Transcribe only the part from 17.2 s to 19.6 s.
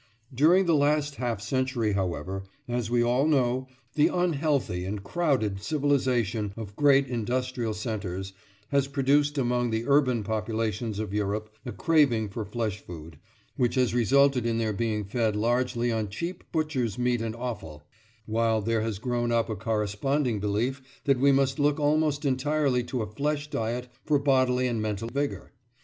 and offal; while there has grown up a